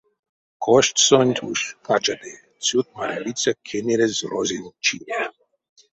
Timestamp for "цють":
2.65-2.89